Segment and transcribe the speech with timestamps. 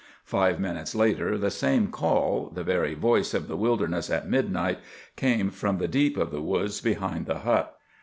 [0.25, 4.79] Five minutes later the same call, the very voice of the wilderness at midnight,
[5.15, 7.77] came from the deep of the woods behind the hut.